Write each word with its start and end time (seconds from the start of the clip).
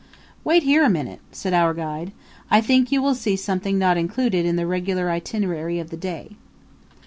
"Wait 0.43 0.63
here 0.63 0.83
a 0.83 0.89
minute," 0.89 1.19
said 1.31 1.53
our 1.53 1.75
guide. 1.75 2.11
"I 2.49 2.59
think 2.59 2.91
you 2.91 3.03
will 3.03 3.13
see 3.13 3.35
something 3.35 3.77
not 3.77 3.97
included 3.97 4.47
in 4.47 4.55
the 4.55 4.65
regular 4.65 5.11
itinerary 5.11 5.77
of 5.79 5.91
the 5.91 5.95
day." 5.97 6.31